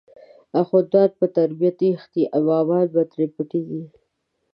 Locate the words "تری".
3.11-3.25